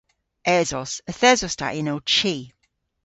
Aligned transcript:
Esos. 0.59 0.91
Yth 1.11 1.25
esos 1.31 1.55
ta 1.59 1.67
yn 1.79 1.91
ow 1.93 2.01
chi. 2.13 2.33